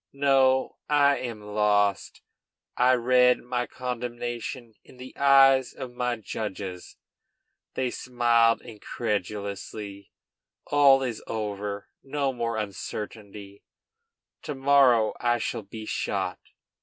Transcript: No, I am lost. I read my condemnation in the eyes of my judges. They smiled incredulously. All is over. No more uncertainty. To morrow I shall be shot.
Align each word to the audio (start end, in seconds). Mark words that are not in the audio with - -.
No, 0.13 0.77
I 0.89 1.19
am 1.19 1.43
lost. 1.43 2.23
I 2.75 2.93
read 2.95 3.37
my 3.43 3.67
condemnation 3.67 4.73
in 4.83 4.97
the 4.97 5.15
eyes 5.15 5.75
of 5.75 5.93
my 5.93 6.15
judges. 6.15 6.97
They 7.75 7.91
smiled 7.91 8.63
incredulously. 8.63 10.11
All 10.65 11.03
is 11.03 11.21
over. 11.27 11.89
No 12.01 12.33
more 12.33 12.57
uncertainty. 12.57 13.61
To 14.41 14.55
morrow 14.55 15.13
I 15.19 15.37
shall 15.37 15.61
be 15.61 15.85
shot. 15.85 16.39